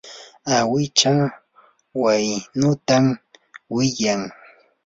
[0.55, 1.13] awicha
[2.01, 3.05] waynutam
[3.75, 4.21] wiyan.